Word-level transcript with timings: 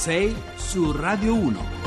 6 0.00 0.34
su 0.56 0.92
Radio 0.92 1.34
1. 1.34 1.80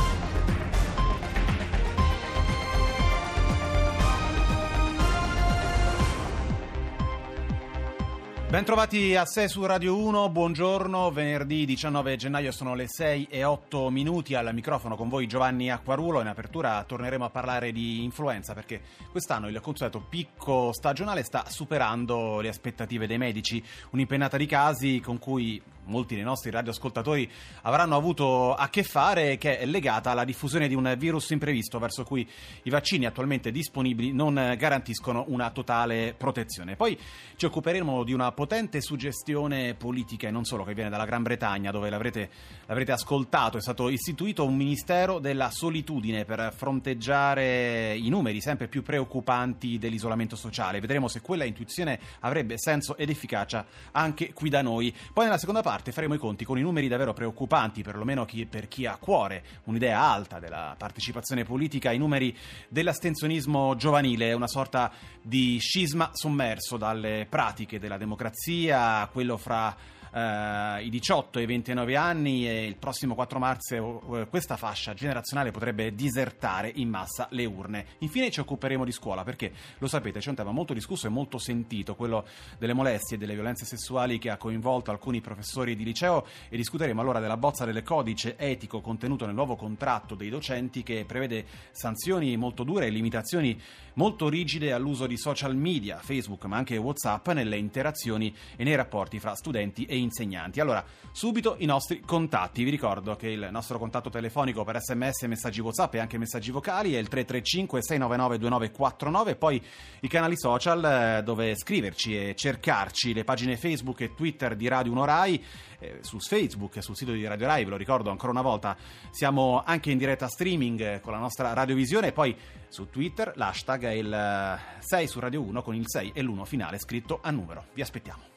Bentrovati 8.54 9.16
a 9.16 9.26
6 9.26 9.50
su 9.50 9.66
Radio 9.66 9.98
1, 9.98 10.30
buongiorno, 10.30 11.10
venerdì 11.10 11.66
19 11.66 12.16
gennaio 12.16 12.52
sono 12.52 12.76
le 12.76 12.88
6 12.88 13.30
e 13.32 13.44
8 13.44 13.90
minuti 13.90 14.36
al 14.36 14.54
microfono 14.54 14.96
con 14.96 15.10
voi 15.10 15.26
Giovanni 15.26 15.72
Acquarulo, 15.72 16.22
in 16.22 16.28
apertura 16.28 16.84
torneremo 16.84 17.26
a 17.26 17.32
parlare 17.32 17.72
di 17.72 18.04
influenza 18.04 18.54
perché 18.54 18.80
quest'anno 19.10 19.48
il 19.48 19.60
consueto 19.60 20.06
picco 20.08 20.72
stagionale 20.72 21.24
sta 21.24 21.46
superando 21.48 22.42
le 22.42 22.50
aspettative 22.50 23.08
dei 23.08 23.18
medici, 23.18 23.64
un'impennata 23.90 24.38
di 24.38 24.46
casi 24.46 25.00
con 25.00 25.18
cui 25.18 25.60
molti 25.86 26.16
dei 26.16 26.24
nostri 26.24 26.52
radioascoltatori 26.52 27.30
avranno 27.62 27.96
avuto 27.96 28.54
a 28.54 28.70
che 28.70 28.84
fare 28.84 29.38
che 29.38 29.60
è 29.60 29.66
legata 29.66 30.12
alla 30.12 30.24
diffusione 30.24 30.68
di 30.68 30.76
un 30.76 30.94
virus 30.98 31.30
imprevisto 31.32 31.80
verso 31.80 32.04
cui 32.04 32.28
i 32.64 32.70
vaccini 32.70 33.06
attualmente 33.06 33.52
disponibili 33.52 34.14
non 34.14 34.56
garantiscono 34.58 35.26
una 35.28 35.50
totale 35.52 36.14
protezione. 36.18 36.76
Poi 36.76 36.98
ci 37.36 37.46
occuperemo 37.46 38.04
di 38.04 38.14
una 38.14 38.32
potente 38.32 38.82
suggestione 38.82 39.74
politica 39.74 40.28
e 40.28 40.32
non 40.32 40.46
solo 40.46 40.64
che 40.64 40.74
viene 40.74 40.90
dalla 40.90 41.06
Gran 41.06 41.24
Bretagna 41.24 41.72
dove 41.72 41.90
l'avrete, 41.90 42.30
l'avrete 42.66 42.92
ascoltato, 42.92 43.58
è 43.58 43.62
stato 43.62 43.90
istituito 43.90 44.46
un 44.46 44.56
ministero 44.56 45.20
della 45.20 45.50
solitudine 45.50 46.26
per 46.26 46.54
fronteggiare 46.56 47.96
i 47.96 48.10
numeri 48.10 48.42
sempre 48.42 48.68
più 48.68 48.84
preoccupanti 48.84 49.78
dell'isolamento 49.78 50.36
sociale. 50.36 50.80
Vedremo 50.80 51.08
se 51.08 51.22
quella 51.22 51.44
intuizione 51.44 52.00
avrebbe 52.22 52.58
senso 52.58 52.98
ed 52.98 53.10
efficacia 53.10 53.66
anche 53.92 54.34
qui 54.34 54.50
da 54.50 54.62
noi. 54.62 54.94
Poi 55.12 55.26
nella 55.26 55.38
seconda 55.38 55.62
parte 55.62 55.73
parte 55.74 55.92
faremo 55.92 56.14
i 56.14 56.20
conti 56.20 56.46
con 56.46 56.60
i 56.60 56.62
numeri 56.62 56.88
davvero 56.88 57.14
preoccupanti, 57.14 57.82
perlomeno 57.82 58.26
chi, 58.26 58.46
per 58.46 58.68
chi 58.68 58.86
ha 58.86 58.92
a 58.92 58.98
cuore 58.98 59.44
un'idea 59.64 60.00
alta 60.00 60.38
della 60.38 60.76
partecipazione 60.78 61.46
politica, 61.46 61.92
i 61.92 61.98
numeri 61.98 62.36
dell'astensionismo 62.70 63.76
giovanile, 63.76 64.34
una 64.34 64.48
sorta 64.48 64.92
di 65.20 65.58
scisma 65.58 66.12
sommerso 66.14 66.78
dalle 66.78 67.26
pratiche 67.28 67.80
della 67.80 67.98
democrazia, 67.98 69.10
quello 69.12 69.36
fra 69.38 69.76
eh, 70.14 70.84
i 70.84 70.90
18 70.90 71.40
e 71.40 71.42
i 71.42 71.46
29 71.46 71.96
anni 71.96 72.48
e 72.48 72.66
il 72.66 72.76
prossimo 72.76 73.16
4 73.16 73.40
marzo 73.40 74.20
eh, 74.20 74.28
questa 74.28 74.58
fascia 74.58 74.94
generazionale 74.94 75.52
potrebbe 75.52 75.94
disertare 75.94 76.72
in 76.76 76.90
massa 76.90 77.28
le 77.32 77.46
urne. 77.46 77.86
Infine 78.00 78.30
ci 78.30 78.40
occuperemo 78.40 78.86
di 78.86 78.92
scuola 78.92 79.24
perché 79.24 79.52
lo 79.80 79.88
sapete 79.88 80.20
c'è 80.20 80.30
un 80.30 80.36
tema 80.36 80.52
molto 80.52 80.74
discusso 80.74 81.08
e 81.08 81.10
molto 81.10 81.38
sentito, 81.38 81.96
quello 81.96 82.26
delle 82.58 82.74
molestie 82.74 83.16
e 83.16 83.20
delle 83.20 83.34
violenze 83.34 83.66
sessuali 83.66 84.20
che 84.20 84.30
ha 84.30 84.38
coinvolto 84.38 84.92
alcuni 84.92 85.22
professori 85.22 85.76
di 85.76 85.84
liceo 85.84 86.26
e 86.50 86.58
discuteremo 86.58 87.02
allora 87.02 87.20
della 87.20 87.38
bozza 87.38 87.66
del 87.66 87.82
codice 87.84 88.38
etico 88.38 88.82
contenuto 88.82 89.26
nel 89.26 89.36
nuovo 89.36 89.56
contratto 89.56 90.16
dei 90.16 90.30
docenti 90.30 90.84
che 90.84 91.06
prevede 91.06 91.46
sanzioni 91.72 92.38
molto 92.38 92.64
dure 92.64 92.86
e 92.86 92.90
limitazioni 92.90 93.60
molto 93.96 94.30
rigide 94.30 94.74
all'uso 94.74 95.06
di 95.08 95.18
social 95.18 95.56
media, 95.56 95.98
Facebook 95.98 96.46
ma 96.46 96.58
anche 96.58 96.78
Whatsapp 96.78 97.28
nelle 97.30 97.58
interazioni 97.58 98.34
e 98.56 98.64
nei 98.64 98.76
rapporti 98.76 99.20
fra 99.20 99.36
studenti 99.36 99.86
e 99.86 99.98
insegnanti. 100.04 100.60
Allora, 100.60 100.84
subito 101.12 101.56
i 101.60 101.66
nostri 101.66 102.02
contatti. 102.02 102.64
Vi 102.64 102.70
ricordo 102.70 103.16
che 103.16 103.30
il 103.30 103.48
nostro 103.52 103.78
contatto 103.80 104.10
telefonico 104.10 104.64
per 104.64 104.80
sms, 104.80 105.24
messaggi 105.24 105.62
WhatsApp 105.62 105.96
e 105.96 106.00
anche 106.00 106.18
messaggi 106.18 106.52
vocali 106.52 106.94
è 106.94 106.98
il 106.98 107.08
335 107.08 107.82
699 107.82 108.38
2949 108.38 109.36
poi 109.36 109.62
i 110.02 110.08
canali 110.08 110.38
social 110.38 110.84
eh, 110.84 111.24
dove 111.24 111.56
scriverci 111.56 112.16
e 112.16 112.36
cercarci 112.36 113.14
le 113.14 113.24
pagine 113.24 113.58
Facebook 113.58 114.02
e 114.02 114.14
Twitter 114.14 114.56
di 114.56 114.68
Radio 114.68 114.92
1 114.92 115.06
Rai 115.06 115.44
eh, 115.80 116.00
su 116.02 116.20
Facebook 116.20 116.78
e 116.78 116.82
sul 116.82 116.96
sito 116.96 117.12
di 117.12 117.26
Radio 117.26 117.46
Rai, 117.46 117.64
ve 117.64 117.72
lo 117.72 117.78
ricordo 117.78 118.10
ancora 118.10 118.32
una 118.32 118.42
volta, 118.42 118.76
siamo 119.12 119.62
anche 119.66 119.92
in 119.92 119.98
diretta 119.98 120.28
streaming 120.28 121.00
con 121.02 121.14
la 121.14 121.20
nostra 121.20 121.54
radiovisione 121.54 122.08
e 122.08 122.12
poi 122.12 122.36
su 122.70 122.90
Twitter 122.90 123.34
l'hashtag 123.36 123.84
è 123.84 123.92
il 123.92 124.60
6 124.80 125.08
su 125.08 125.20
Radio 125.20 125.42
1 125.42 125.62
con 125.62 125.76
il 125.76 125.88
6 125.88 126.12
e 126.14 126.22
l'1 126.22 126.46
finale 126.46 126.80
scritto 126.80 127.20
a 127.22 127.30
numero. 127.32 127.66
Vi 127.74 127.82
aspettiamo. 127.82 128.33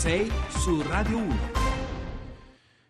6 0.00 0.32
su 0.48 0.80
Radio 0.80 1.18
1. 1.18 1.38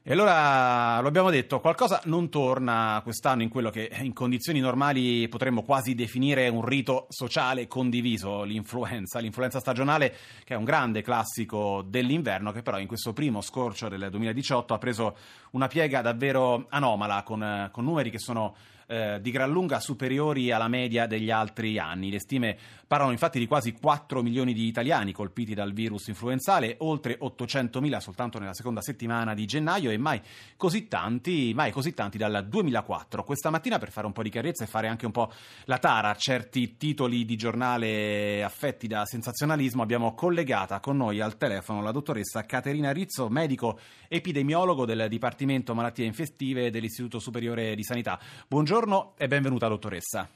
E 0.05 0.13
allora 0.13 1.01
lo 1.01 1.09
abbiamo 1.09 1.29
detto, 1.29 1.59
qualcosa 1.59 2.01
non 2.05 2.29
torna 2.29 3.01
quest'anno 3.03 3.43
in 3.43 3.49
quello 3.49 3.71
che 3.71 3.91
in 4.01 4.13
condizioni 4.13 4.61
normali 4.61 5.27
potremmo 5.27 5.65
quasi 5.65 5.97
definire 5.97 6.47
un 6.47 6.65
rito 6.65 7.07
sociale 7.09 7.67
condiviso, 7.67 8.45
l'influenza, 8.45 9.19
l'influenza 9.19 9.59
stagionale 9.59 10.15
che 10.45 10.55
è 10.55 10.57
un 10.57 10.63
grande 10.63 11.03
classico 11.03 11.83
dell'inverno 11.85 12.53
che 12.53 12.63
però 12.63 12.79
in 12.79 12.87
questo 12.87 13.13
primo 13.13 13.41
scorcio 13.41 13.89
del 13.89 14.07
2018 14.09 14.73
ha 14.73 14.79
preso 14.79 15.17
una 15.51 15.67
piega 15.67 16.03
davvero 16.03 16.67
anomala 16.69 17.25
con, 17.25 17.71
con 17.73 17.85
numeri 17.85 18.11
che 18.11 18.21
sono 18.21 18.55
eh, 18.91 19.21
di 19.21 19.31
gran 19.31 19.53
lunga 19.53 19.79
superiori 19.79 20.51
alla 20.51 20.67
media 20.67 21.07
degli 21.07 21.31
altri 21.31 21.79
anni. 21.79 22.11
Le 22.11 22.19
stime 22.19 22.59
parlano 22.89 23.13
infatti 23.13 23.39
di 23.39 23.47
quasi 23.47 23.73
4 23.73 24.21
milioni 24.21 24.53
di 24.53 24.67
italiani 24.67 25.13
colpiti 25.13 25.55
dal 25.55 25.73
virus 25.73 26.09
influenzale, 26.09 26.75
oltre 26.81 27.15
800 27.17 27.81
mila 27.81 28.01
soltanto 28.01 28.41
nella 28.41 28.53
seconda 28.53 28.81
settimana 28.81 29.33
di 29.33 29.47
gennaio 29.47 29.93
e 29.93 29.97
mai 29.97 30.21
così 30.57 30.89
tanti, 30.89 31.53
mai 31.55 31.71
così 31.71 31.95
tanti 31.95 32.19
dal 32.19 32.45
2004. 32.49 33.23
Questa 33.23 33.49
mattina 33.51 33.79
per 33.79 33.93
fare 33.93 34.09
un 34.09 34.13
po' 34.13 34.25
di 34.25 34.31
chiarezza 34.31 34.65
e 34.65 34.67
fare 34.67 34.89
anche 34.89 35.07
un 35.07 35.13
po' 35.13 35.31
la 35.67 35.79
tara 35.79 36.11
a 36.11 36.17
certi 36.17 36.77
titoli 36.77 37.25
di 37.25 37.37
giornale 37.37 38.43
affetti 38.43 38.89
da 38.89 39.07
sensazionalismo 39.07 39.83
abbiamo 39.83 40.15
collegata 40.15 40.81
con 40.81 40.97
noi 40.97 41.21
al 41.21 41.37
telefono 41.37 41.81
la 41.81 41.93
dottoressa 41.93 42.45
Caterina 42.45 42.91
Rizzo, 42.91 43.29
medico 43.29 43.79
epidemiologo 44.09 44.85
del 44.85 45.07
Dipartimento 45.09 45.77
Malattie 45.77 46.07
Infettive 46.07 46.73
dell'Istituto 46.73 47.21
Superiore 47.21 47.77
di 47.77 47.85
Sanità. 47.85 48.19
Buongiorno 48.49 48.79
Buongiorno 48.81 49.13
e 49.19 49.29
benvenuta 49.29 49.69
dottoressa. 49.69 50.27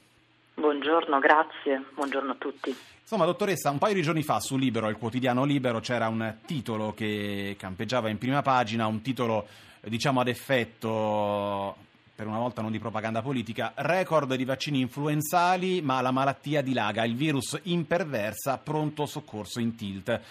Buongiorno, 0.53 1.17
grazie, 1.17 1.83
buongiorno 1.95 2.33
a 2.33 2.35
tutti. 2.35 2.75
Insomma, 3.01 3.25
dottoressa, 3.25 3.71
un 3.71 3.79
paio 3.79 3.95
di 3.95 4.03
giorni 4.03 4.21
fa 4.21 4.39
su 4.39 4.55
Libero, 4.55 4.87
il 4.87 4.97
quotidiano 4.97 5.45
Libero, 5.45 5.79
c'era 5.79 6.07
un 6.07 6.35
titolo 6.45 6.93
che 6.93 7.55
campeggiava 7.57 8.09
in 8.09 8.19
prima 8.19 8.43
pagina, 8.43 8.85
un 8.85 9.01
titolo 9.01 9.47
diciamo 9.81 10.19
ad 10.19 10.27
effetto 10.27 11.75
per 12.13 12.27
una 12.27 12.37
volta 12.37 12.61
non 12.61 12.69
di 12.69 12.77
propaganda 12.77 13.23
politica, 13.23 13.73
record 13.77 14.35
di 14.35 14.45
vaccini 14.45 14.79
influenzali, 14.79 15.81
ma 15.81 15.99
la 16.01 16.11
malattia 16.11 16.61
dilaga, 16.61 17.03
il 17.03 17.15
virus 17.15 17.59
imperversa, 17.63 18.59
pronto 18.59 19.07
soccorso 19.07 19.59
in 19.59 19.75
tilt. 19.75 20.21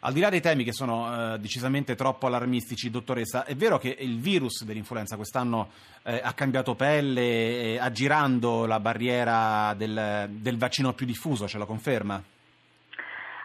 Al 0.00 0.12
di 0.12 0.20
là 0.20 0.28
dei 0.28 0.40
temi 0.40 0.62
che 0.62 0.72
sono 0.72 1.34
eh, 1.34 1.38
decisamente 1.38 1.96
troppo 1.96 2.26
allarmistici, 2.26 2.88
dottoressa, 2.88 3.44
è 3.44 3.56
vero 3.56 3.78
che 3.78 3.96
il 3.98 4.20
virus 4.20 4.62
dell'influenza 4.62 5.16
quest'anno 5.16 5.70
eh, 6.04 6.20
ha 6.22 6.32
cambiato 6.34 6.76
pelle, 6.76 7.72
eh, 7.72 7.78
aggirando 7.80 8.64
la 8.66 8.78
barriera 8.78 9.74
del, 9.74 10.26
del, 10.28 10.56
vaccino 10.56 10.92
più 10.92 11.04
diffuso, 11.04 11.48
ce 11.48 11.58
lo 11.58 11.66
conferma? 11.66 12.22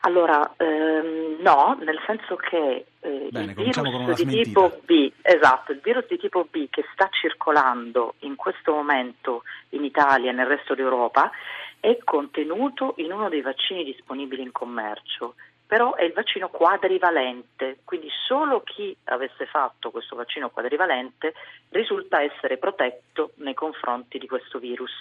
Allora, 0.01 0.53
ehm, 0.57 1.41
no, 1.41 1.77
nel 1.79 1.99
senso 2.05 2.35
che 2.35 2.85
eh, 2.99 3.27
Bene, 3.31 3.53
il 3.53 3.55
virus 3.55 4.23
di 4.23 4.43
tipo 4.43 4.79
B, 4.85 5.11
esatto, 5.21 5.71
il 5.71 5.79
virus 5.81 6.05
di 6.07 6.17
tipo 6.17 6.45
B 6.51 6.67
che 6.69 6.83
sta 6.93 7.09
circolando 7.09 8.15
in 8.19 8.35
questo 8.35 8.73
momento 8.73 9.43
in 9.69 9.83
Italia 9.83 10.29
e 10.29 10.33
nel 10.33 10.45
resto 10.45 10.75
d'Europa 10.75 11.31
è 11.79 11.97
contenuto 12.03 12.93
in 12.97 13.11
uno 13.11 13.27
dei 13.27 13.41
vaccini 13.41 13.83
disponibili 13.83 14.41
in 14.41 14.51
commercio 14.51 15.35
però 15.65 15.95
è 15.95 16.03
il 16.03 16.13
vaccino 16.13 16.49
quadrivalente, 16.49 17.79
quindi 17.83 18.09
solo 18.27 18.61
chi 18.61 18.95
avesse 19.05 19.45
fatto 19.45 19.91
questo 19.91 20.15
vaccino 20.15 20.49
quadrivalente 20.49 21.33
risulta 21.69 22.21
essere 22.21 22.57
protetto 22.57 23.31
nei 23.35 23.53
confronti 23.53 24.17
di 24.17 24.27
questo 24.27 24.59
virus. 24.59 24.91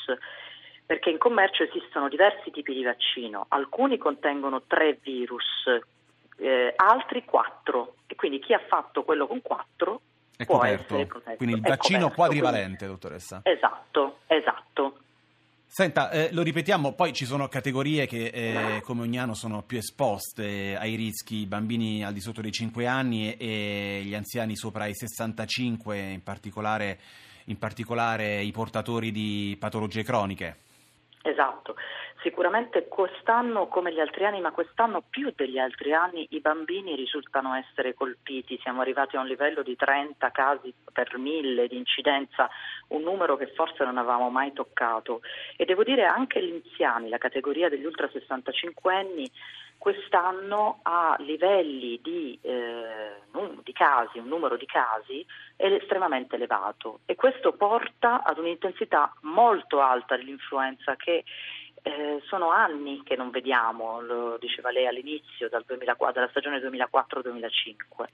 Perché 0.84 1.10
in 1.10 1.18
commercio 1.18 1.62
esistono 1.62 2.08
diversi 2.08 2.50
tipi 2.50 2.74
di 2.74 2.82
vaccino, 2.82 3.46
alcuni 3.48 3.98
contengono 3.98 4.62
tre 4.66 4.98
virus, 5.00 5.44
eh, 6.38 6.72
altri 6.76 7.24
quattro, 7.24 7.94
e 8.06 8.14
quindi 8.14 8.40
chi 8.40 8.52
ha 8.52 8.60
fatto 8.66 9.02
quello 9.04 9.26
con 9.26 9.40
quattro 9.42 10.00
è 10.36 10.44
può 10.44 10.56
coperto. 10.56 10.94
essere 10.94 11.06
protetto. 11.06 11.36
Quindi 11.36 11.54
il 11.56 11.60
vaccino 11.62 11.98
coperto, 12.00 12.16
quadrivalente, 12.16 12.76
quindi... 12.78 12.94
dottoressa. 12.94 13.40
Esatto, 13.44 14.18
esatto. 14.26 14.96
Senta, 15.74 16.10
eh, 16.10 16.28
lo 16.34 16.42
ripetiamo, 16.42 16.92
poi 16.92 17.14
ci 17.14 17.24
sono 17.24 17.48
categorie 17.48 18.04
che 18.06 18.26
eh, 18.26 18.82
come 18.82 19.00
ogni 19.00 19.18
anno 19.18 19.32
sono 19.32 19.62
più 19.62 19.78
esposte 19.78 20.76
ai 20.76 20.96
rischi, 20.96 21.36
i 21.36 21.46
bambini 21.46 22.04
al 22.04 22.12
di 22.12 22.20
sotto 22.20 22.42
dei 22.42 22.52
5 22.52 22.86
anni 22.86 23.34
e, 23.34 23.36
e 23.38 24.02
gli 24.02 24.14
anziani 24.14 24.54
sopra 24.54 24.84
i 24.84 24.94
65, 24.94 25.98
in 25.98 26.22
particolare, 26.22 26.98
in 27.46 27.56
particolare 27.56 28.42
i 28.42 28.50
portatori 28.50 29.10
di 29.12 29.56
patologie 29.58 30.02
croniche. 30.02 30.56
Esatto. 31.22 31.74
Sicuramente 32.22 32.86
quest'anno, 32.86 33.66
come 33.66 33.92
gli 33.92 33.98
altri 33.98 34.24
anni, 34.24 34.40
ma 34.40 34.52
quest'anno 34.52 35.02
più 35.08 35.32
degli 35.34 35.58
altri 35.58 35.92
anni, 35.92 36.26
i 36.30 36.40
bambini 36.40 36.94
risultano 36.94 37.54
essere 37.54 37.94
colpiti. 37.94 38.60
Siamo 38.62 38.80
arrivati 38.80 39.16
a 39.16 39.20
un 39.20 39.26
livello 39.26 39.62
di 39.62 39.74
30 39.74 40.30
casi 40.30 40.72
per 40.92 41.18
mille 41.18 41.66
di 41.66 41.76
incidenza, 41.76 42.48
un 42.88 43.02
numero 43.02 43.36
che 43.36 43.48
forse 43.48 43.82
non 43.82 43.98
avevamo 43.98 44.30
mai 44.30 44.52
toccato. 44.52 45.22
E 45.56 45.64
devo 45.64 45.82
dire 45.82 46.04
anche 46.04 46.40
gli 46.44 46.52
anziani, 46.64 47.08
la 47.08 47.18
categoria 47.18 47.68
degli 47.68 47.84
ultra 47.84 48.08
65 48.08 48.94
anni, 48.94 49.28
quest'anno 49.82 50.78
ha 50.82 51.16
livelli 51.18 51.98
di, 52.00 52.38
eh, 52.40 53.14
di, 53.64 53.72
casi, 53.72 54.18
un 54.18 54.28
numero 54.28 54.56
di 54.56 54.64
casi 54.64 55.26
estremamente 55.56 56.36
elevato 56.36 57.00
e 57.04 57.16
questo 57.16 57.54
porta 57.54 58.22
ad 58.22 58.38
un'intensità 58.38 59.12
molto 59.22 59.80
alta 59.80 60.16
dell'influenza 60.16 60.94
che 60.94 61.24
eh, 61.82 62.22
sono 62.26 62.50
anni 62.50 63.02
che 63.04 63.16
non 63.16 63.30
vediamo, 63.30 64.00
lo 64.00 64.38
diceva 64.38 64.70
lei 64.70 64.86
all'inizio, 64.86 65.48
dal 65.48 65.64
2004, 65.66 66.14
dalla 66.14 66.30
stagione 66.30 66.58
2004-2005. 66.58 68.04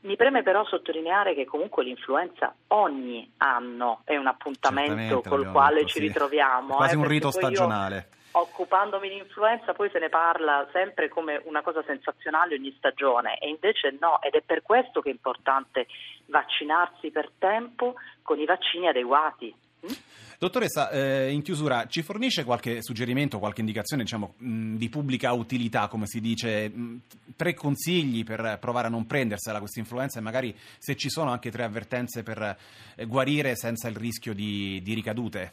Mi 0.00 0.16
preme 0.16 0.42
però 0.42 0.64
sottolineare 0.66 1.34
che 1.34 1.46
comunque 1.46 1.82
l'influenza 1.82 2.54
ogni 2.68 3.32
anno 3.38 4.00
è 4.04 4.16
un 4.16 4.26
appuntamento 4.26 5.22
col 5.22 5.50
quale 5.50 5.76
detto, 5.76 5.86
ci 5.86 6.00
sì. 6.00 6.06
ritroviamo. 6.06 6.74
È 6.74 6.76
quasi 6.76 6.94
eh, 6.94 6.98
un 6.98 7.08
rito 7.08 7.30
stagionale. 7.30 8.08
occupandomi 8.32 9.08
di 9.08 9.16
influenza 9.16 9.72
poi 9.72 9.88
se 9.90 9.98
ne 10.00 10.10
parla 10.10 10.68
sempre 10.72 11.08
come 11.08 11.40
una 11.44 11.62
cosa 11.62 11.82
sensazionale 11.86 12.56
ogni 12.56 12.74
stagione 12.76 13.38
e 13.38 13.48
invece 13.48 13.96
no 13.98 14.20
ed 14.20 14.34
è 14.34 14.42
per 14.42 14.60
questo 14.62 15.00
che 15.00 15.08
è 15.08 15.12
importante 15.12 15.86
vaccinarsi 16.26 17.10
per 17.10 17.30
tempo 17.38 17.94
con 18.22 18.38
i 18.38 18.44
vaccini 18.44 18.88
adeguati. 18.88 19.54
Mm? 19.86 19.92
Dottoressa, 20.38 20.90
eh, 20.90 21.30
in 21.30 21.42
chiusura, 21.42 21.86
ci 21.86 22.02
fornisce 22.02 22.44
qualche 22.44 22.82
suggerimento, 22.82 23.38
qualche 23.38 23.60
indicazione 23.60 24.02
diciamo, 24.02 24.34
mh, 24.36 24.74
di 24.76 24.88
pubblica 24.88 25.32
utilità, 25.32 25.88
come 25.88 26.06
si 26.06 26.20
dice, 26.20 26.68
mh, 26.68 27.00
tre 27.36 27.54
consigli 27.54 28.24
per 28.24 28.58
provare 28.60 28.88
a 28.88 28.90
non 28.90 29.06
prendersela 29.06 29.58
questa 29.58 29.80
influenza 29.80 30.18
e 30.18 30.22
magari 30.22 30.54
se 30.78 30.96
ci 30.96 31.08
sono 31.08 31.30
anche 31.30 31.50
tre 31.50 31.64
avvertenze 31.64 32.22
per 32.22 32.56
eh, 32.96 33.04
guarire 33.06 33.56
senza 33.56 33.88
il 33.88 33.96
rischio 33.96 34.34
di, 34.34 34.80
di 34.82 34.94
ricadute? 34.94 35.52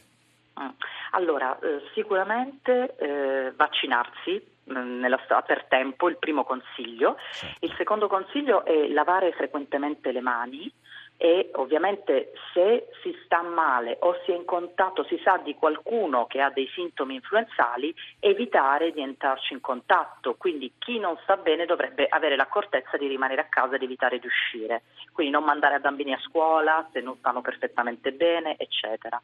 Ah, 0.54 0.74
allora, 1.12 1.58
eh, 1.58 1.82
sicuramente 1.94 2.96
eh, 2.96 3.52
vaccinarsi 3.56 4.50
nella, 4.64 5.18
per 5.46 5.64
tempo, 5.68 6.08
il 6.08 6.16
primo 6.18 6.44
consiglio. 6.44 7.16
Certo. 7.32 7.66
Il 7.66 7.74
secondo 7.76 8.06
consiglio 8.08 8.64
è 8.64 8.88
lavare 8.88 9.32
frequentemente 9.32 10.12
le 10.12 10.20
mani 10.20 10.72
e 11.16 11.50
ovviamente 11.54 12.32
se 12.52 12.88
si 13.00 13.16
sta 13.24 13.42
male 13.42 13.96
o 14.00 14.18
si 14.24 14.32
è 14.32 14.34
in 14.34 14.44
contatto, 14.44 15.04
si 15.04 15.20
sa 15.22 15.36
di 15.36 15.54
qualcuno 15.54 16.26
che 16.26 16.40
ha 16.40 16.50
dei 16.50 16.68
sintomi 16.74 17.14
influenzali, 17.14 17.94
evitare 18.18 18.90
di 18.90 19.00
entrarci 19.02 19.52
in 19.52 19.60
contatto. 19.60 20.34
Quindi 20.34 20.72
chi 20.78 20.98
non 20.98 21.16
sta 21.22 21.36
bene 21.36 21.64
dovrebbe 21.64 22.06
avere 22.08 22.34
l'accortezza 22.34 22.96
di 22.96 23.06
rimanere 23.06 23.42
a 23.42 23.48
casa 23.48 23.76
ed 23.76 23.82
evitare 23.82 24.18
di 24.18 24.26
uscire. 24.26 24.82
Quindi 25.12 25.32
non 25.32 25.44
mandare 25.44 25.78
bambini 25.78 26.12
a 26.12 26.18
scuola 26.18 26.88
se 26.92 27.00
non 27.00 27.16
stanno 27.18 27.40
perfettamente 27.40 28.12
bene, 28.12 28.56
eccetera. 28.58 29.20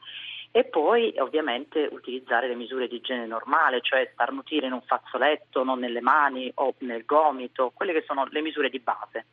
E 0.51 0.65
poi 0.65 1.13
ovviamente 1.19 1.89
utilizzare 1.91 2.49
le 2.49 2.55
misure 2.55 2.89
di 2.89 2.97
igiene 2.97 3.27
normale, 3.27 3.81
cioè 3.81 4.09
starnutire 4.13 4.67
in 4.67 4.73
un 4.73 4.83
fazzoletto, 4.83 5.65
non 5.65 5.81
nelle 5.81 6.01
mani 6.01 6.51
o 6.55 6.75
nel 6.79 7.05
gomito, 7.05 7.73
quelle 7.75 7.93
che 7.93 8.05
sono 8.07 8.27
le 8.31 8.41
misure 8.41 8.71
di 8.71 8.79
base. 8.79 9.27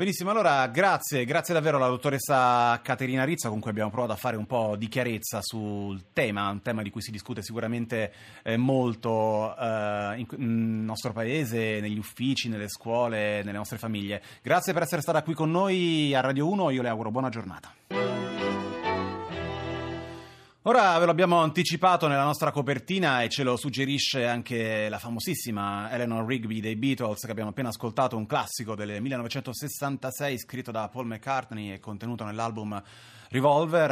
Benissimo, 0.00 0.30
allora 0.30 0.66
grazie, 0.68 1.26
grazie 1.26 1.52
davvero 1.52 1.76
alla 1.76 1.88
dottoressa 1.88 2.80
Caterina 2.82 3.22
Rizza 3.24 3.50
con 3.50 3.60
cui 3.60 3.68
abbiamo 3.68 3.90
provato 3.90 4.12
a 4.12 4.16
fare 4.16 4.38
un 4.38 4.46
po' 4.46 4.74
di 4.74 4.88
chiarezza 4.88 5.40
sul 5.42 6.04
tema, 6.14 6.48
un 6.48 6.62
tema 6.62 6.80
di 6.80 6.88
cui 6.88 7.02
si 7.02 7.10
discute 7.10 7.42
sicuramente 7.42 8.10
eh, 8.42 8.56
molto 8.56 9.54
eh, 9.54 10.14
in, 10.16 10.26
nel 10.38 10.84
nostro 10.86 11.12
paese, 11.12 11.80
negli 11.80 11.98
uffici, 11.98 12.48
nelle 12.48 12.70
scuole, 12.70 13.42
nelle 13.42 13.58
nostre 13.58 13.76
famiglie. 13.76 14.22
Grazie 14.40 14.72
per 14.72 14.84
essere 14.84 15.02
stata 15.02 15.22
qui 15.22 15.34
con 15.34 15.50
noi 15.50 16.14
a 16.14 16.20
Radio 16.20 16.48
1, 16.48 16.70
io 16.70 16.80
le 16.80 16.88
auguro 16.88 17.10
buona 17.10 17.28
giornata. 17.28 18.39
Ora 20.64 20.98
ve 20.98 21.06
lo 21.06 21.10
abbiamo 21.10 21.40
anticipato 21.40 22.06
nella 22.06 22.22
nostra 22.22 22.50
copertina 22.50 23.22
e 23.22 23.30
ce 23.30 23.44
lo 23.44 23.56
suggerisce 23.56 24.26
anche 24.26 24.90
la 24.90 24.98
famosissima 24.98 25.90
Eleanor 25.90 26.26
Rigby 26.26 26.60
dei 26.60 26.76
Beatles 26.76 27.24
che 27.24 27.30
abbiamo 27.30 27.48
appena 27.48 27.70
ascoltato, 27.70 28.18
un 28.18 28.26
classico 28.26 28.74
del 28.74 29.00
1966 29.00 30.38
scritto 30.38 30.70
da 30.70 30.86
Paul 30.90 31.06
McCartney 31.06 31.72
e 31.72 31.80
contenuto 31.80 32.24
nell'album 32.24 32.78
Revolver 33.32 33.90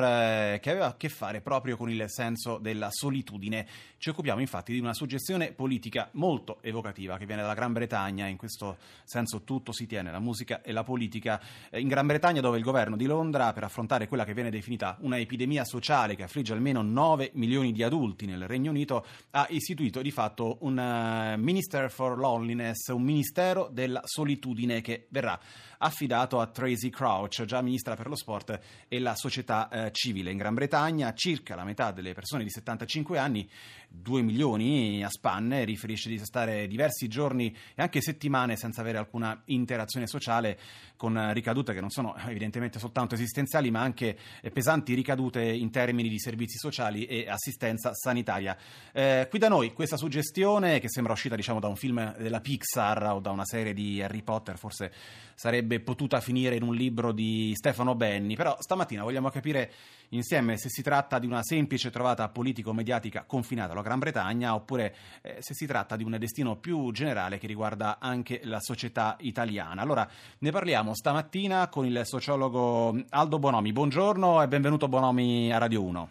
eh, 0.54 0.58
che 0.60 0.70
aveva 0.70 0.86
a 0.86 0.96
che 0.96 1.08
fare 1.08 1.40
proprio 1.40 1.76
con 1.76 1.88
il 1.88 2.06
senso 2.08 2.58
della 2.58 2.88
solitudine. 2.90 3.64
Ci 3.96 4.08
occupiamo 4.08 4.40
infatti 4.40 4.72
di 4.72 4.80
una 4.80 4.94
suggestione 4.94 5.52
politica 5.52 6.08
molto 6.14 6.58
evocativa 6.60 7.16
che 7.16 7.24
viene 7.24 7.42
dalla 7.42 7.54
Gran 7.54 7.72
Bretagna, 7.72 8.26
in 8.26 8.36
questo 8.36 8.78
senso 9.04 9.42
tutto 9.42 9.70
si 9.70 9.86
tiene, 9.86 10.10
la 10.10 10.18
musica 10.18 10.60
e 10.60 10.72
la 10.72 10.82
politica. 10.82 11.40
Eh, 11.70 11.78
in 11.78 11.86
Gran 11.86 12.08
Bretagna 12.08 12.40
dove 12.40 12.58
il 12.58 12.64
governo 12.64 12.96
di 12.96 13.06
Londra 13.06 13.52
per 13.52 13.62
affrontare 13.62 14.08
quella 14.08 14.24
che 14.24 14.34
viene 14.34 14.50
definita 14.50 14.96
una 15.02 15.20
epidemia 15.20 15.64
sociale 15.64 16.16
che 16.16 16.24
affligge 16.24 16.52
almeno 16.52 16.82
9 16.82 17.30
milioni 17.34 17.70
di 17.70 17.84
adulti 17.84 18.26
nel 18.26 18.48
Regno 18.48 18.70
Unito 18.70 19.06
ha 19.30 19.46
istituito 19.50 20.02
di 20.02 20.10
fatto 20.10 20.56
un 20.62 20.78
uh, 20.78 21.40
Minister 21.40 21.92
for 21.92 22.18
Loneliness, 22.18 22.88
un 22.88 23.02
ministero 23.02 23.68
della 23.70 24.00
solitudine 24.02 24.80
che 24.80 25.06
verrà 25.10 25.38
affidato 25.78 26.40
a 26.40 26.46
Tracy 26.48 26.90
Crouch, 26.90 27.44
già 27.44 27.60
ministra 27.62 27.94
per 27.94 28.08
lo 28.08 28.16
sport 28.16 28.58
e 28.88 28.98
la 28.98 29.14
società 29.14 29.26
eh, 29.68 29.90
civile. 29.92 30.30
In 30.30 30.38
Gran 30.38 30.54
Bretagna 30.54 31.12
circa 31.14 31.54
la 31.54 31.64
metà 31.64 31.92
delle 31.92 32.12
persone 32.12 32.44
di 32.44 32.50
75 32.50 33.18
anni 33.18 33.48
2 33.90 34.22
milioni 34.22 35.02
a 35.02 35.08
spanne, 35.08 35.64
riferisce 35.64 36.08
di 36.08 36.18
stare 36.18 36.66
diversi 36.66 37.08
giorni 37.08 37.54
e 37.74 37.82
anche 37.82 38.00
settimane 38.00 38.56
senza 38.56 38.80
avere 38.80 38.98
alcuna 38.98 39.40
interazione 39.46 40.06
sociale 40.06 40.58
con 40.96 41.32
ricadute 41.32 41.72
che 41.72 41.80
non 41.80 41.90
sono 41.90 42.16
evidentemente 42.26 42.78
soltanto 42.78 43.14
esistenziali 43.14 43.70
ma 43.70 43.80
anche 43.80 44.16
pesanti 44.52 44.94
ricadute 44.94 45.42
in 45.42 45.70
termini 45.70 46.08
di 46.08 46.18
servizi 46.18 46.58
sociali 46.58 47.06
e 47.06 47.28
assistenza 47.28 47.94
sanitaria. 47.94 48.56
Eh, 48.92 49.26
qui 49.30 49.38
da 49.38 49.48
noi 49.48 49.72
questa 49.72 49.96
suggestione 49.96 50.80
che 50.80 50.88
sembra 50.88 51.12
uscita 51.12 51.36
diciamo 51.36 51.60
da 51.60 51.68
un 51.68 51.76
film 51.76 52.16
della 52.18 52.40
Pixar 52.40 53.02
o 53.14 53.20
da 53.20 53.30
una 53.30 53.44
serie 53.44 53.72
di 53.72 54.02
Harry 54.02 54.22
Potter 54.22 54.58
forse 54.58 54.92
sarebbe 55.34 55.80
potuta 55.80 56.20
finire 56.20 56.56
in 56.56 56.62
un 56.62 56.74
libro 56.74 57.12
di 57.12 57.52
Stefano 57.54 57.94
Benni, 57.94 58.34
però 58.34 58.56
stamattina 58.58 59.04
vogliamo 59.04 59.30
capire 59.30 59.70
insieme 60.10 60.56
se 60.56 60.68
si 60.68 60.82
tratta 60.82 61.18
di 61.18 61.26
una 61.26 61.42
semplice 61.42 61.90
trovata 61.90 62.28
politico-mediatica 62.28 63.24
confinata 63.26 63.72
alla 63.72 63.82
Gran 63.82 63.98
Bretagna 63.98 64.54
oppure 64.54 64.94
eh, 65.22 65.36
se 65.40 65.54
si 65.54 65.66
tratta 65.66 65.96
di 65.96 66.04
un 66.04 66.16
destino 66.18 66.56
più 66.56 66.90
generale 66.92 67.38
che 67.38 67.46
riguarda 67.46 67.98
anche 68.00 68.40
la 68.44 68.60
società 68.60 69.16
italiana. 69.20 69.82
Allora 69.82 70.08
ne 70.38 70.50
parliamo 70.50 70.94
stamattina 70.94 71.68
con 71.68 71.84
il 71.84 72.00
sociologo 72.04 72.96
Aldo 73.10 73.38
Bonomi. 73.38 73.72
Buongiorno 73.72 74.42
e 74.42 74.48
benvenuto 74.48 74.88
Bonomi 74.88 75.52
a 75.52 75.58
Radio 75.58 75.82
1. 75.82 76.10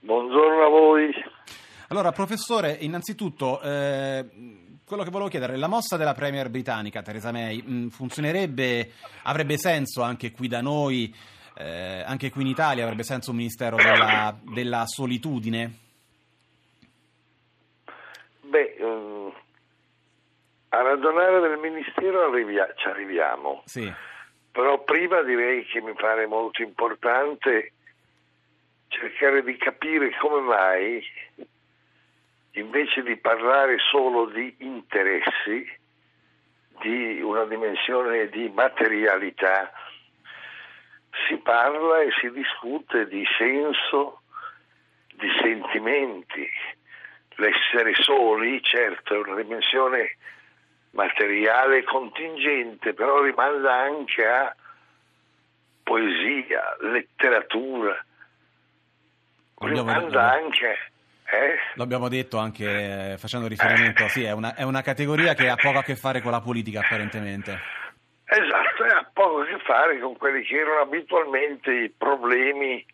Buongiorno 0.00 0.64
a 0.64 0.68
voi. 0.68 1.10
Allora, 1.88 2.10
professore, 2.10 2.76
innanzitutto 2.80 3.60
eh, 3.60 4.26
quello 4.84 5.04
che 5.04 5.10
volevo 5.10 5.28
chiedere, 5.28 5.56
la 5.56 5.68
mossa 5.68 5.96
della 5.96 6.14
Premier 6.14 6.50
britannica 6.50 7.02
Theresa 7.02 7.32
May 7.32 7.62
mh, 7.62 7.90
funzionerebbe, 7.90 8.90
avrebbe 9.22 9.56
senso 9.58 10.02
anche 10.02 10.32
qui 10.32 10.48
da 10.48 10.60
noi? 10.60 11.14
Eh, 11.62 12.02
anche 12.04 12.30
qui 12.30 12.42
in 12.42 12.48
Italia 12.48 12.82
avrebbe 12.82 13.04
senso 13.04 13.30
un 13.30 13.36
ministero 13.36 13.76
della, 13.76 14.36
della 14.42 14.82
solitudine? 14.86 15.78
Beh, 18.40 18.76
um, 18.80 19.32
a 20.70 20.82
ragionare 20.82 21.40
del 21.40 21.58
ministero 21.58 22.28
arrivia, 22.28 22.72
ci 22.76 22.88
arriviamo. 22.88 23.62
Sì. 23.66 23.90
Però 24.50 24.82
prima 24.82 25.22
direi 25.22 25.64
che 25.64 25.80
mi 25.80 25.94
pare 25.94 26.26
molto 26.26 26.62
importante 26.62 27.72
cercare 28.88 29.42
di 29.42 29.56
capire 29.56 30.10
come 30.18 30.40
mai, 30.40 31.02
invece 32.52 33.02
di 33.02 33.16
parlare 33.16 33.76
solo 33.90 34.26
di 34.26 34.54
interessi, 34.58 35.80
di 36.82 37.22
una 37.22 37.44
dimensione 37.44 38.28
di 38.28 38.50
materialità, 38.50 39.72
si 41.28 41.36
parla 41.36 42.00
e 42.00 42.10
si 42.20 42.30
discute 42.30 43.06
di 43.06 43.24
senso, 43.38 44.22
di 45.14 45.28
sentimenti. 45.40 46.48
L'essere 47.36 47.94
soli, 47.94 48.62
certo, 48.62 49.14
è 49.14 49.18
una 49.18 49.40
dimensione 49.40 50.16
materiale 50.90 51.82
contingente, 51.84 52.92
però 52.94 53.22
rimanda 53.22 53.74
anche 53.74 54.26
a 54.26 54.54
poesia, 55.82 56.76
letteratura, 56.80 58.04
rimanda 59.60 60.32
anche... 60.32 60.90
Eh? 61.24 61.56
L'abbiamo 61.76 62.08
detto 62.08 62.36
anche 62.36 63.16
facendo 63.16 63.46
riferimento, 63.46 64.04
eh. 64.04 64.08
sì, 64.10 64.24
è 64.24 64.32
una, 64.32 64.54
è 64.54 64.64
una 64.64 64.82
categoria 64.82 65.32
che 65.32 65.48
ha 65.48 65.56
poco 65.56 65.78
a 65.78 65.82
che 65.82 65.96
fare 65.96 66.20
con 66.20 66.30
la 66.30 66.42
politica 66.42 66.80
apparentemente. 66.80 67.58
Poco 69.22 69.42
a 69.42 69.44
che 69.44 69.58
fare 69.58 70.00
con 70.00 70.16
quelli 70.16 70.42
che 70.42 70.56
erano 70.56 70.80
abitualmente 70.80 71.72
i 71.72 71.90
problemi 71.90 72.84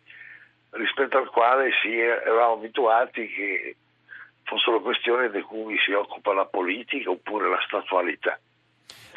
rispetto 0.69 1.17
al 1.17 1.27
quale 1.31 1.71
si 1.81 1.99
eravamo 1.99 2.53
abituati 2.53 3.27
che 3.27 3.75
fossero 4.43 4.79
questioni 4.79 5.31
di 5.31 5.41
cui 5.41 5.75
si 5.79 5.91
occupa 5.91 6.33
la 6.33 6.45
politica 6.45 7.09
oppure 7.09 7.49
la 7.49 7.59
statualità. 7.65 8.39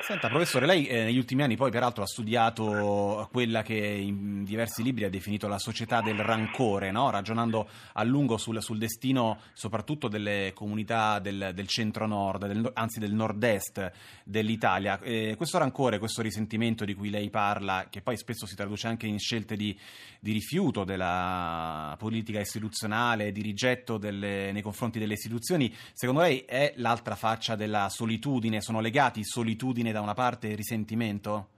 Senta, 0.05 0.29
professore, 0.29 0.67
lei 0.67 0.89
eh, 0.89 1.05
negli 1.05 1.17
ultimi 1.17 1.45
anni 1.45 1.55
poi 1.55 1.71
peraltro 1.71 2.03
ha 2.03 2.09
studiato 2.09 3.29
quella 3.31 3.63
che 3.63 3.77
in 3.77 4.43
diversi 4.43 4.83
libri 4.83 5.05
ha 5.05 5.09
definito 5.09 5.47
la 5.47 5.61
società 5.61 6.01
del 6.01 6.19
rancore, 6.19 6.91
no? 6.91 7.09
ragionando 7.09 7.69
a 7.93 8.03
lungo 8.03 8.37
sul, 8.37 8.61
sul, 8.61 8.79
destino 8.79 9.39
soprattutto 9.53 10.09
delle 10.09 10.51
comunità 10.57 11.21
del, 11.21 11.53
del 11.55 11.69
centro-nord, 11.69 12.49
del, 12.49 12.69
anzi 12.75 12.99
del 12.99 13.15
nord-est 13.15 13.93
dell'Italia. 14.25 14.99
Eh, 14.99 15.35
questo 15.37 15.59
rancore, 15.59 16.01
questo 16.01 16.21
risentimento 16.21 16.85
di 16.85 16.95
cui 16.95 17.09
lei 17.09 17.31
parla, 17.31 17.87
che 17.89 18.03
poi 18.03 18.17
spesso 18.17 18.45
si 18.45 18.57
traduce 18.57 18.89
anche 18.89 19.07
in 19.07 19.21
scelte 19.21 19.55
di, 19.55 19.79
di 20.19 20.33
rifiuto 20.33 20.83
della 20.83 21.95
politica 21.97 22.41
istituzionale, 22.41 23.31
di 23.31 23.41
rigetto 23.41 23.99
delle, 23.99 24.51
nei 24.51 24.63
confronti 24.63 24.99
delle 24.99 25.15
istituzioni, 25.15 25.73
secondo 25.93 26.23
lei 26.23 26.41
è 26.41 26.73
l'altra 26.79 27.15
faccia 27.15 27.55
della 27.55 27.89
solitudine? 27.89 28.61
Sono 28.61 28.81
legati 28.81 29.25
solitudine 29.25 29.91
da 29.93 30.01
una 30.01 30.15
parte 30.15 30.51
e 30.51 30.55
risentimento? 30.55 31.49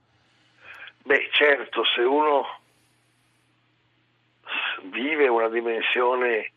Beh, 1.03 1.29
certo, 1.31 1.83
se 1.83 2.01
uno 2.01 2.59
vive 4.83 5.27
una 5.27 5.49
dimensione 5.49 6.51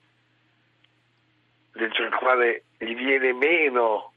dentro 1.73 2.05
il 2.05 2.15
quale 2.15 2.65
gli 2.79 2.95
viene 2.95 3.33
meno 3.33 4.13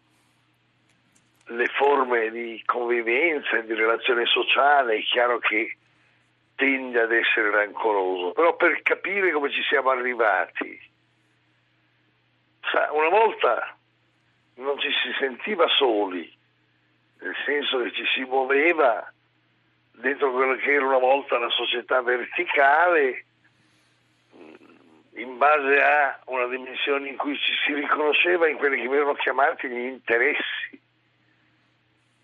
le 1.45 1.67
forme 1.67 2.31
di 2.31 2.61
convivenza 2.65 3.57
e 3.57 3.65
di 3.65 3.73
relazione 3.73 4.25
sociale, 4.25 4.97
è 4.97 5.01
chiaro 5.03 5.39
che 5.39 5.77
tende 6.55 7.01
ad 7.01 7.11
essere 7.11 7.49
rancoroso. 7.49 8.31
Però 8.31 8.55
per 8.55 8.81
capire 8.83 9.31
come 9.31 9.51
ci 9.51 9.61
siamo 9.63 9.89
arrivati, 9.89 10.79
una 12.93 13.09
volta 13.09 13.75
non 14.55 14.79
ci 14.79 14.89
si 14.89 15.11
sentiva 15.19 15.67
soli, 15.67 16.31
nel 17.21 17.35
senso 17.45 17.81
che 17.83 17.91
ci 17.93 18.03
si 18.13 18.23
muoveva 18.23 19.11
dentro 19.93 20.31
quello 20.31 20.55
che 20.55 20.73
era 20.73 20.85
una 20.85 20.97
volta 20.97 21.37
la 21.37 21.49
società 21.49 22.01
verticale 22.01 23.25
in 25.15 25.37
base 25.37 25.81
a 25.81 26.19
una 26.25 26.47
dimensione 26.47 27.09
in 27.09 27.17
cui 27.17 27.37
ci 27.37 27.53
si 27.65 27.73
riconosceva 27.73 28.47
in 28.47 28.57
quelli 28.57 28.77
che 28.77 28.87
venivano 28.87 29.13
chiamati 29.13 29.67
gli 29.67 29.85
interessi. 29.85 30.81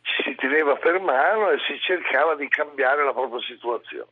Ci 0.02 0.24
si 0.24 0.36
teneva 0.36 0.76
per 0.78 1.00
mano 1.00 1.52
e 1.52 1.58
si 1.68 1.78
cercava 1.80 2.36
di 2.36 2.48
cambiare 2.48 3.04
la 3.04 3.14
propria 3.14 3.42
situazione. 3.42 4.10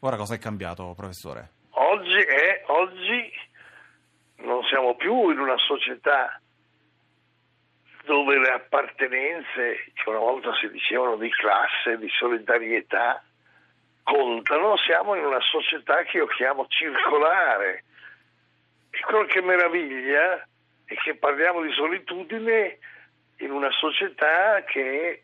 Ora 0.00 0.16
cosa 0.16 0.34
è 0.34 0.38
cambiato, 0.38 0.94
professore? 0.96 1.50
Oggi, 1.70 2.18
è, 2.18 2.64
oggi 2.66 3.32
non 4.36 4.64
siamo 4.64 4.96
più 4.96 5.30
in 5.30 5.38
una 5.38 5.58
società 5.58 6.40
dove 8.06 8.38
le 8.38 8.50
appartenenze, 8.50 9.90
che 9.92 10.08
una 10.08 10.20
volta 10.20 10.54
si 10.54 10.70
dicevano 10.70 11.16
di 11.16 11.28
classe, 11.30 11.98
di 11.98 12.08
solidarietà, 12.08 13.22
contano, 14.04 14.76
siamo 14.76 15.16
in 15.16 15.24
una 15.24 15.40
società 15.40 16.04
che 16.04 16.18
io 16.18 16.26
chiamo 16.26 16.66
circolare. 16.68 17.84
E 18.90 19.00
quello 19.00 19.24
che 19.26 19.42
meraviglia 19.42 20.46
è 20.84 20.94
che 20.94 21.16
parliamo 21.16 21.62
di 21.62 21.72
solitudine 21.72 22.78
in 23.38 23.50
una 23.50 23.70
società 23.72 24.62
che 24.64 25.22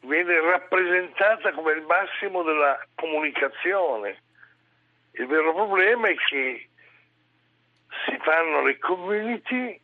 viene 0.00 0.40
rappresentata 0.40 1.52
come 1.52 1.72
il 1.72 1.82
massimo 1.82 2.42
della 2.42 2.82
comunicazione. 2.94 4.22
Il 5.12 5.26
vero 5.26 5.52
problema 5.52 6.08
è 6.08 6.14
che 6.14 6.68
si 8.06 8.18
fanno 8.22 8.62
le 8.62 8.78
community 8.78 9.79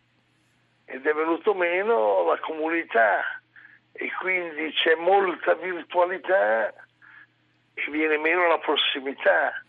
ed 0.87 1.05
è 1.05 1.13
venuto 1.13 1.53
meno 1.55 2.25
la 2.25 2.39
comunità 2.39 3.21
e 3.93 4.11
quindi 4.21 4.73
c'è 4.73 4.95
molta 4.95 5.55
virtualità 5.55 6.69
e 7.75 7.91
viene 7.91 8.17
meno 8.19 8.47
la 8.47 8.59
prossimità. 8.59 9.63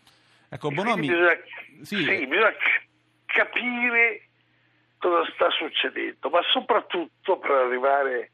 Ecco, 0.48 0.70
Bonomi... 0.70 1.08
Bisogna, 1.08 1.38
sì. 1.82 1.96
Sì, 1.96 2.26
bisogna 2.26 2.54
capire 3.26 4.28
cosa 4.98 5.30
sta 5.34 5.50
succedendo, 5.50 6.30
ma 6.30 6.40
soprattutto 6.50 7.38
per 7.38 7.50
arrivare 7.50 8.30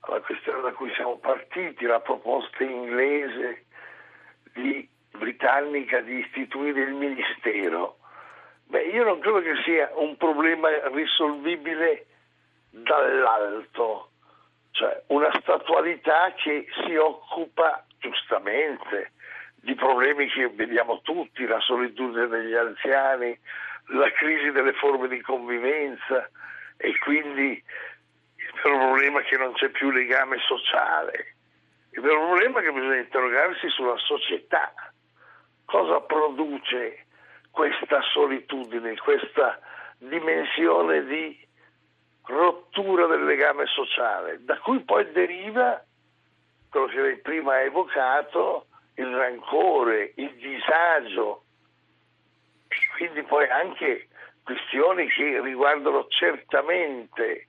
alla 0.00 0.20
questione 0.20 0.62
da 0.62 0.72
cui 0.72 0.92
siamo 0.94 1.18
partiti, 1.18 1.84
la 1.84 2.00
proposta 2.00 2.62
inglese 2.64 3.64
di, 4.54 4.88
britannica 5.10 6.00
di 6.00 6.20
istituire 6.20 6.82
il 6.82 6.94
ministero 6.94 7.97
Beh, 8.68 8.82
io 8.82 9.02
non 9.02 9.18
credo 9.20 9.40
che 9.40 9.54
sia 9.64 9.90
un 9.94 10.18
problema 10.18 10.68
risolvibile 10.88 12.04
dall'alto, 12.68 14.10
cioè 14.72 15.04
una 15.06 15.30
statualità 15.40 16.34
che 16.34 16.66
si 16.84 16.94
occupa 16.96 17.82
giustamente 17.98 19.12
di 19.54 19.74
problemi 19.74 20.28
che 20.28 20.50
vediamo 20.50 21.00
tutti, 21.00 21.46
la 21.46 21.60
solitudine 21.60 22.26
degli 22.26 22.54
anziani, 22.54 23.38
la 23.86 24.12
crisi 24.12 24.50
delle 24.50 24.74
forme 24.74 25.08
di 25.08 25.22
convivenza 25.22 26.28
e 26.76 26.98
quindi 26.98 27.52
il 28.36 28.52
vero 28.62 28.76
problema 28.76 29.20
è 29.20 29.24
che 29.24 29.38
non 29.38 29.54
c'è 29.54 29.70
più 29.70 29.90
legame 29.90 30.36
sociale. 30.40 31.36
Il 31.92 32.02
vero 32.02 32.26
problema 32.26 32.60
è 32.60 32.64
che 32.64 32.72
bisogna 32.72 32.96
interrogarsi 32.96 33.66
sulla 33.70 33.96
società, 33.96 34.74
cosa 35.64 36.00
produce 36.00 37.06
questa 37.58 38.00
solitudine, 38.12 38.96
questa 38.98 39.58
dimensione 39.98 41.04
di 41.06 41.36
rottura 42.26 43.06
del 43.06 43.24
legame 43.24 43.66
sociale, 43.66 44.44
da 44.44 44.56
cui 44.60 44.78
poi 44.84 45.10
deriva 45.10 45.82
quello 46.70 46.86
che 46.86 47.00
lei 47.00 47.16
prima 47.16 47.54
ha 47.54 47.62
evocato, 47.62 48.66
il 48.94 49.12
rancore, 49.12 50.12
il 50.14 50.36
disagio, 50.36 51.42
quindi 52.96 53.24
poi 53.24 53.48
anche 53.48 54.06
questioni 54.44 55.08
che 55.08 55.40
riguardano 55.40 56.06
certamente 56.10 57.47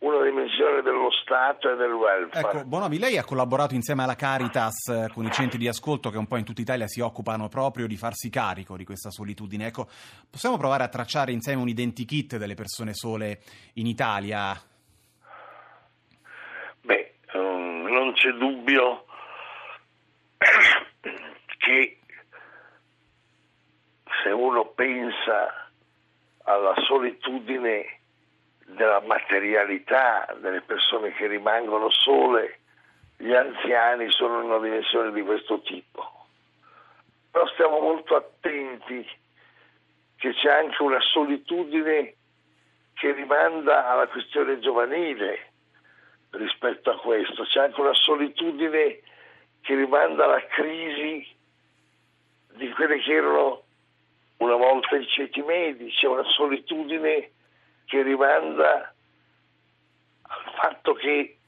una 0.00 0.22
dimensione 0.22 0.80
dello 0.82 1.10
Stato 1.10 1.70
e 1.70 1.76
del 1.76 1.92
welfare. 1.92 2.58
Ecco, 2.58 2.64
Bonomi, 2.64 2.98
lei 2.98 3.18
ha 3.18 3.24
collaborato 3.24 3.74
insieme 3.74 4.02
alla 4.02 4.14
Caritas 4.14 4.88
eh, 4.88 5.10
con 5.12 5.26
i 5.26 5.30
centri 5.30 5.58
di 5.58 5.68
ascolto 5.68 6.10
che 6.10 6.16
un 6.16 6.26
po' 6.26 6.36
in 6.36 6.44
tutta 6.44 6.62
Italia 6.62 6.86
si 6.86 7.00
occupano 7.00 7.48
proprio 7.48 7.86
di 7.86 7.96
farsi 7.96 8.30
carico 8.30 8.76
di 8.76 8.84
questa 8.84 9.10
solitudine. 9.10 9.66
Ecco, 9.66 9.88
possiamo 10.30 10.56
provare 10.56 10.84
a 10.84 10.88
tracciare 10.88 11.32
insieme 11.32 11.60
un 11.60 11.68
identikit 11.68 12.36
delle 12.38 12.54
persone 12.54 12.94
sole 12.94 13.40
in 13.74 13.86
Italia? 13.86 14.58
Beh, 16.80 17.14
um, 17.34 17.86
non 17.90 18.12
c'è 18.14 18.30
dubbio 18.30 19.04
che 21.58 21.98
se 24.22 24.30
uno 24.30 24.64
pensa 24.74 25.68
alla 26.44 26.74
solitudine 26.86 27.99
della 28.74 29.00
materialità 29.00 30.34
delle 30.40 30.60
persone 30.60 31.12
che 31.12 31.26
rimangono 31.26 31.90
sole, 31.90 32.58
gli 33.16 33.32
anziani 33.32 34.10
sono 34.10 34.40
in 34.40 34.46
una 34.46 34.58
dimensione 34.58 35.12
di 35.12 35.22
questo 35.22 35.60
tipo. 35.60 36.26
Però 37.30 37.46
stiamo 37.48 37.80
molto 37.80 38.16
attenti 38.16 39.06
che 40.16 40.34
c'è 40.34 40.50
anche 40.50 40.82
una 40.82 41.00
solitudine 41.00 42.14
che 42.94 43.12
rimanda 43.12 43.88
alla 43.88 44.06
questione 44.08 44.58
giovanile 44.58 45.48
rispetto 46.30 46.90
a 46.90 46.98
questo, 46.98 47.44
c'è 47.44 47.60
anche 47.60 47.80
una 47.80 47.94
solitudine 47.94 49.00
che 49.62 49.74
rimanda 49.74 50.24
alla 50.24 50.44
crisi 50.46 51.26
di 52.54 52.70
quelle 52.70 52.98
che 53.00 53.12
erano 53.12 53.62
una 54.38 54.56
volta 54.56 54.96
i 54.96 55.06
ceti 55.06 55.42
medi, 55.42 55.90
c'è 55.90 56.06
una 56.06 56.24
solitudine 56.24 57.30
che 57.90 58.02
rimanda 58.02 58.94
al 60.22 60.52
fatto 60.54 60.94
che 60.94 61.38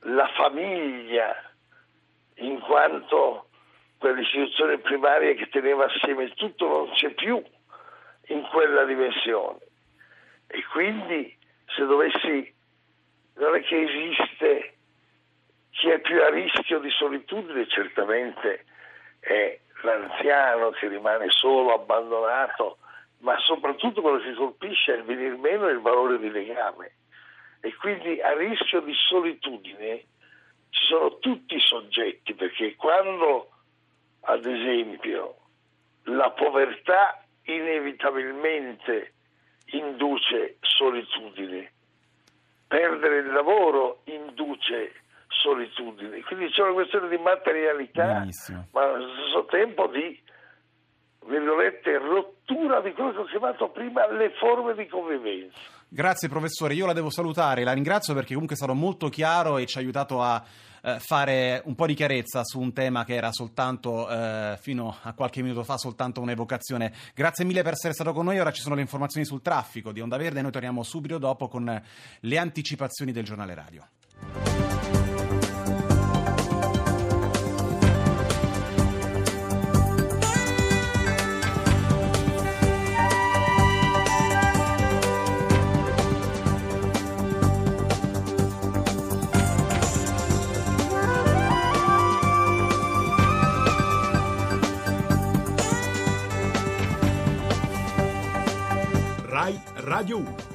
la 0.00 0.28
famiglia, 0.36 1.34
in 2.34 2.60
quanto 2.60 3.48
quell'istituzione 3.96 4.76
primaria 4.76 5.32
che 5.32 5.48
teneva 5.48 5.86
assieme 5.86 6.24
il 6.24 6.34
tutto, 6.34 6.68
non 6.68 6.90
c'è 6.92 7.14
più 7.14 7.42
in 8.26 8.42
quella 8.52 8.84
dimensione. 8.84 9.60
E 10.48 10.62
quindi 10.66 11.34
se 11.74 11.86
dovessi, 11.86 12.54
non 13.36 13.54
è 13.54 13.62
che 13.62 13.82
esiste 13.82 14.74
chi 15.70 15.88
è 15.88 15.98
più 16.00 16.22
a 16.22 16.28
rischio 16.28 16.78
di 16.78 16.90
solitudine, 16.90 17.66
certamente 17.68 18.66
è 19.20 19.58
l'anziano 19.80 20.70
che 20.72 20.88
rimane 20.88 21.30
solo, 21.30 21.72
abbandonato 21.72 22.76
ma 23.20 23.38
soprattutto 23.40 24.00
quello 24.00 24.18
che 24.18 24.34
colpisce 24.34 24.94
è 24.94 24.96
il 24.98 25.04
venir 25.04 25.36
meno 25.36 25.68
il 25.68 25.80
valore 25.80 26.18
di 26.18 26.30
legame 26.30 26.92
e 27.60 27.74
quindi 27.76 28.20
a 28.20 28.36
rischio 28.36 28.80
di 28.80 28.94
solitudine 28.94 30.04
ci 30.70 30.84
sono 30.84 31.18
tutti 31.18 31.56
i 31.56 31.60
soggetti 31.60 32.34
perché 32.34 32.76
quando 32.76 33.50
ad 34.20 34.44
esempio 34.44 35.36
la 36.04 36.30
povertà 36.30 37.22
inevitabilmente 37.44 39.14
induce 39.72 40.56
solitudine, 40.60 41.72
perdere 42.66 43.18
il 43.18 43.32
lavoro 43.32 44.00
induce 44.04 45.02
solitudine, 45.28 46.22
quindi 46.22 46.48
c'è 46.50 46.62
una 46.62 46.72
questione 46.72 47.08
di 47.08 47.18
materialità, 47.18 48.20
Benissimo. 48.20 48.68
ma 48.72 48.82
allo 48.82 49.12
stesso 49.14 49.44
tempo 49.46 49.86
di 49.88 50.20
virgolette, 51.28 51.98
rottura 51.98 52.80
di 52.80 52.92
quello 52.92 53.12
che 53.12 53.18
ho 53.18 53.24
chiamato 53.24 53.68
prima 53.68 54.10
le 54.10 54.32
forme 54.38 54.74
di 54.74 54.86
convivenza. 54.88 55.58
Grazie 55.88 56.28
professore, 56.28 56.74
io 56.74 56.86
la 56.86 56.92
devo 56.92 57.10
salutare, 57.10 57.64
la 57.64 57.72
ringrazio 57.72 58.14
perché 58.14 58.32
comunque 58.32 58.54
è 58.54 58.58
stato 58.58 58.74
molto 58.74 59.08
chiaro 59.08 59.58
e 59.58 59.66
ci 59.66 59.78
ha 59.78 59.80
aiutato 59.80 60.20
a 60.20 60.42
eh, 60.82 60.98
fare 61.00 61.62
un 61.64 61.74
po' 61.74 61.86
di 61.86 61.94
chiarezza 61.94 62.44
su 62.44 62.60
un 62.60 62.72
tema 62.72 63.04
che 63.04 63.14
era 63.14 63.32
soltanto 63.32 64.08
eh, 64.08 64.58
fino 64.60 64.96
a 65.02 65.12
qualche 65.14 65.42
minuto 65.42 65.62
fa 65.62 65.76
soltanto 65.76 66.20
un'evocazione. 66.20 66.92
Grazie 67.14 67.44
mille 67.44 67.62
per 67.62 67.72
essere 67.72 67.94
stato 67.94 68.12
con 68.12 68.24
noi, 68.24 68.38
ora 68.38 68.52
ci 68.52 68.60
sono 68.60 68.74
le 68.74 68.80
informazioni 68.80 69.26
sul 69.26 69.42
traffico 69.42 69.92
di 69.92 70.00
Onda 70.00 70.16
Verde, 70.16 70.42
noi 70.42 70.52
torniamo 70.52 70.82
subito 70.82 71.18
dopo 71.18 71.48
con 71.48 71.82
le 72.20 72.38
anticipazioni 72.38 73.12
del 73.12 73.24
giornale 73.24 73.54
radio. 73.54 74.97
Rai 99.98 100.04
Radio 100.04 100.18
1. 100.18 100.47